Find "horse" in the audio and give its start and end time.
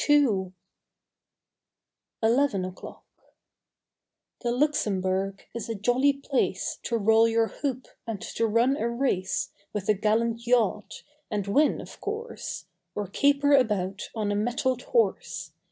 14.89-15.51